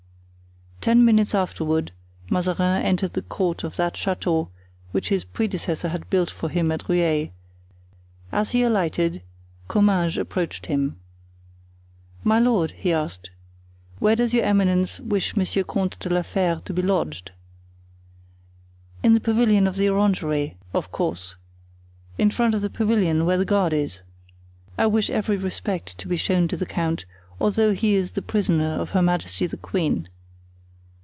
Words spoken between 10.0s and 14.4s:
approached him. "My lord," he asked, "where does